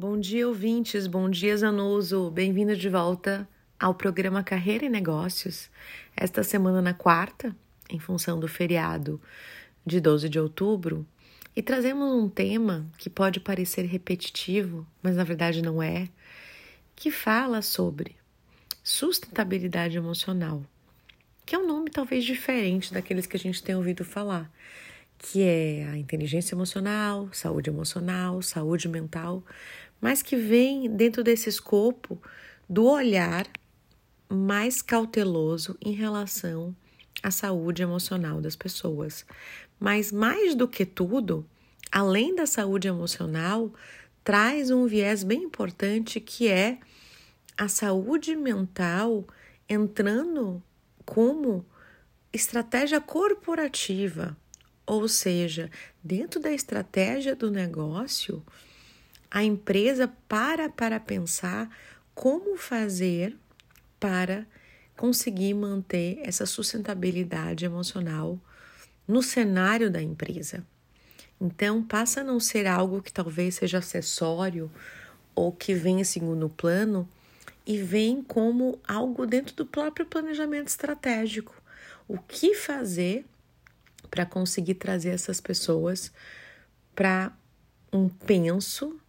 [0.00, 1.06] Bom dia, ouvintes.
[1.06, 2.30] Bom dia, Zanuso.
[2.30, 3.46] Bem-vindo de volta
[3.78, 5.68] ao programa Carreira e Negócios.
[6.16, 7.54] Esta semana, na quarta,
[7.90, 9.20] em função do feriado
[9.84, 11.06] de 12 de outubro,
[11.54, 16.08] e trazemos um tema que pode parecer repetitivo, mas na verdade não é,
[16.96, 18.16] que fala sobre
[18.82, 20.62] sustentabilidade emocional,
[21.44, 24.50] que é um nome talvez diferente daqueles que a gente tem ouvido falar,
[25.18, 29.44] que é a inteligência emocional, saúde emocional, saúde mental,
[30.00, 32.20] mas que vem dentro desse escopo
[32.68, 33.46] do olhar
[34.28, 36.74] mais cauteloso em relação
[37.22, 39.26] à saúde emocional das pessoas.
[39.78, 41.44] Mas mais do que tudo,
[41.90, 43.72] além da saúde emocional,
[44.22, 46.78] traz um viés bem importante que é
[47.56, 49.26] a saúde mental
[49.68, 50.62] entrando
[51.04, 51.66] como
[52.32, 54.36] estratégia corporativa,
[54.86, 55.70] ou seja,
[56.02, 58.44] dentro da estratégia do negócio,
[59.30, 61.70] a empresa para para pensar
[62.14, 63.36] como fazer
[63.98, 64.46] para
[64.96, 68.38] conseguir manter essa sustentabilidade emocional
[69.06, 70.66] no cenário da empresa.
[71.40, 74.70] Então, passa a não ser algo que talvez seja acessório
[75.34, 77.08] ou que vem em segundo plano
[77.66, 81.54] e vem como algo dentro do próprio planejamento estratégico.
[82.06, 83.24] O que fazer
[84.10, 86.12] para conseguir trazer essas pessoas
[86.94, 87.32] para
[87.90, 88.99] um penso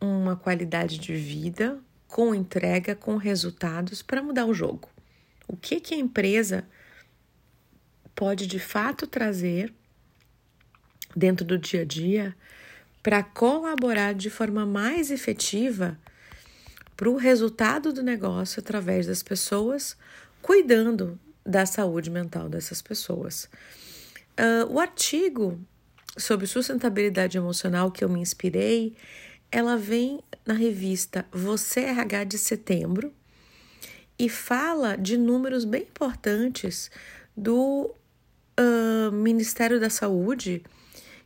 [0.00, 4.88] uma qualidade de vida com entrega, com resultados para mudar o jogo.
[5.46, 6.64] O que, que a empresa
[8.14, 9.72] pode de fato trazer
[11.14, 12.36] dentro do dia a dia
[13.02, 15.98] para colaborar de forma mais efetiva
[16.96, 19.96] para o resultado do negócio através das pessoas,
[20.42, 23.48] cuidando da saúde mental dessas pessoas.
[24.38, 25.58] Uh, o artigo
[26.16, 28.94] sobre sustentabilidade emocional que eu me inspirei
[29.50, 33.12] ela vem na revista Você RH de setembro
[34.18, 36.90] e fala de números bem importantes
[37.36, 37.94] do
[38.58, 40.62] uh, Ministério da Saúde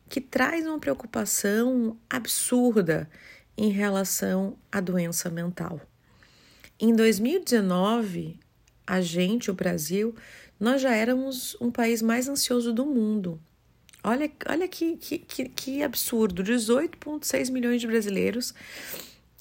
[0.08, 3.08] que traz uma preocupação absurda
[3.56, 5.80] em relação à doença mental.
[6.78, 8.38] Em 2019,
[8.86, 10.14] a gente, o Brasil,
[10.58, 13.40] nós já éramos um país mais ansioso do mundo.
[14.04, 18.54] Olha, olha que, que, que, que absurdo: 18,6 milhões de brasileiros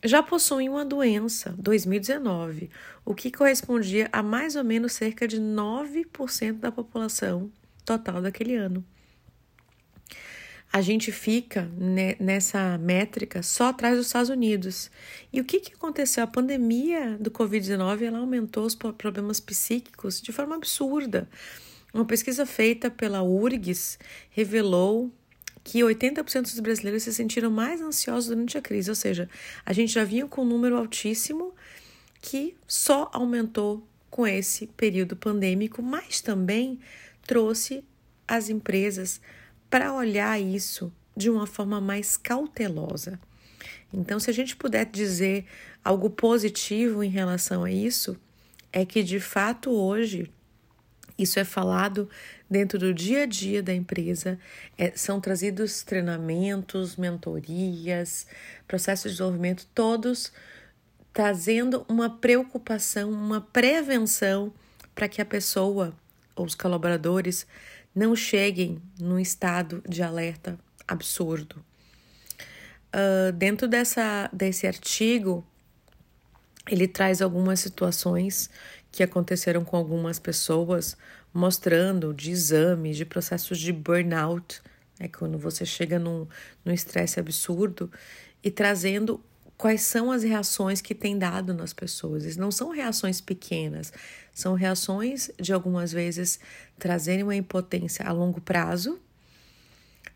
[0.05, 2.69] já possuem uma doença 2019,
[3.05, 7.51] o que correspondia a mais ou menos cerca de 9% da população
[7.85, 8.83] total daquele ano.
[10.71, 11.69] A gente fica
[12.19, 14.89] nessa métrica só atrás dos Estados Unidos.
[15.31, 16.23] E o que, que aconteceu?
[16.23, 21.29] A pandemia do Covid-19 ela aumentou os problemas psíquicos de forma absurda.
[21.93, 23.99] Uma pesquisa feita pela URGS
[24.31, 25.11] revelou
[25.63, 29.29] que 80% dos brasileiros se sentiram mais ansiosos durante a crise, ou seja,
[29.65, 31.53] a gente já vinha com um número altíssimo
[32.19, 36.79] que só aumentou com esse período pandêmico, mas também
[37.25, 37.83] trouxe
[38.27, 39.21] as empresas
[39.69, 43.19] para olhar isso de uma forma mais cautelosa.
[43.93, 45.45] Então, se a gente puder dizer
[45.83, 48.17] algo positivo em relação a isso,
[48.71, 50.31] é que de fato hoje
[51.17, 52.09] isso é falado
[52.49, 54.39] dentro do dia a dia da empresa,
[54.77, 58.27] é, são trazidos treinamentos, mentorias,
[58.67, 60.31] processos de desenvolvimento, todos
[61.13, 64.51] trazendo uma preocupação, uma prevenção
[64.95, 65.93] para que a pessoa
[66.35, 67.45] ou os colaboradores
[67.93, 70.57] não cheguem num estado de alerta
[70.87, 71.63] absurdo.
[72.93, 75.45] Uh, dentro dessa, desse artigo,
[76.67, 78.49] ele traz algumas situações
[78.93, 80.95] que aconteceram com algumas pessoas,
[81.33, 84.61] mostrando de exames, de processos de burnout,
[84.99, 86.27] é quando você chega num
[86.67, 87.91] estresse absurdo
[88.43, 89.19] e trazendo
[89.57, 92.37] quais são as reações que tem dado nas pessoas.
[92.37, 93.91] Não são reações pequenas,
[94.31, 96.39] são reações de algumas vezes
[96.77, 98.99] trazerem uma impotência a longo prazo,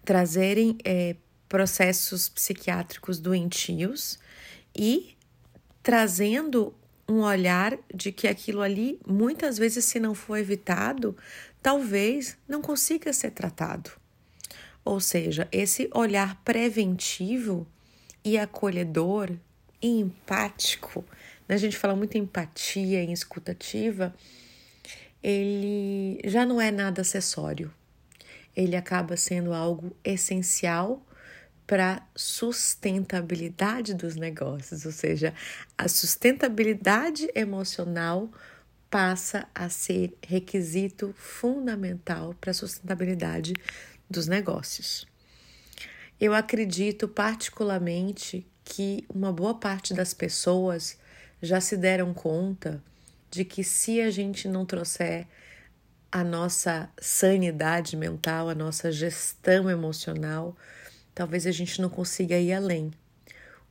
[0.05, 1.15] trazerem é,
[1.49, 4.19] processos psiquiátricos doentios
[4.75, 5.17] e
[5.81, 6.75] trazendo
[7.07, 11.15] um olhar de que aquilo ali, muitas vezes, se não for evitado,
[11.61, 13.91] talvez não consiga ser tratado.
[14.83, 17.67] Ou seja, esse olhar preventivo
[18.23, 19.31] e acolhedor
[19.81, 21.03] e empático,
[21.47, 21.55] né?
[21.55, 24.13] a gente fala muito em empatia, em escutativa,
[25.23, 27.73] ele já não é nada acessório.
[28.55, 31.01] Ele acaba sendo algo essencial
[31.67, 35.33] para sustentabilidade dos negócios, ou seja,
[35.77, 38.31] a sustentabilidade emocional
[38.89, 43.53] passa a ser requisito fundamental para a sustentabilidade
[44.09, 45.05] dos negócios.
[46.19, 50.97] Eu acredito particularmente que uma boa parte das pessoas
[51.41, 52.81] já se deram conta
[53.29, 55.27] de que se a gente não trouxer
[56.11, 60.55] a nossa sanidade mental, a nossa gestão emocional,
[61.17, 62.91] talvez a gente não consiga ir além.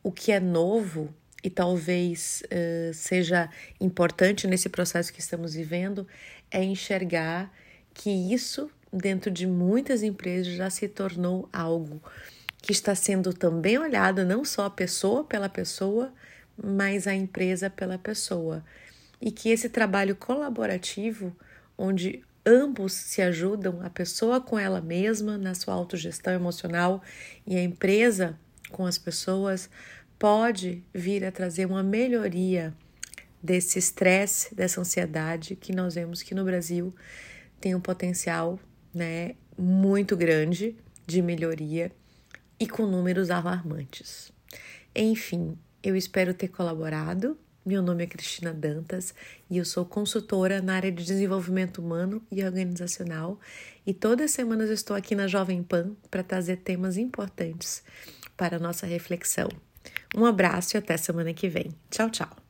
[0.02, 1.14] O que é novo
[1.44, 3.48] e talvez uh, seja
[3.80, 6.08] importante nesse processo que estamos vivendo
[6.50, 7.52] é enxergar
[7.94, 12.02] que isso, dentro de muitas empresas, já se tornou algo
[12.60, 16.12] que está sendo também olhado não só a pessoa pela pessoa,
[16.60, 18.64] mas a empresa pela pessoa.
[19.20, 21.32] E que esse trabalho colaborativo,
[21.78, 27.02] onde ambos se ajudam, a pessoa com ela mesma na sua autogestão emocional
[27.44, 28.38] e a empresa
[28.70, 29.68] com as pessoas,
[30.18, 32.74] pode vir a trazer uma melhoria
[33.42, 36.94] desse estresse, dessa ansiedade que nós vemos que no Brasil
[37.60, 38.58] tem um potencial,
[38.92, 40.76] né, muito grande
[41.06, 41.92] de melhoria
[42.58, 44.32] e com números alarmantes.
[44.94, 49.12] Enfim, eu espero ter colaborado meu nome é Cristina Dantas
[49.50, 53.40] e eu sou consultora na área de desenvolvimento humano e organizacional.
[53.84, 57.82] E todas as semanas eu estou aqui na Jovem Pan para trazer temas importantes
[58.36, 59.48] para a nossa reflexão.
[60.16, 61.74] Um abraço e até semana que vem.
[61.90, 62.45] Tchau, tchau.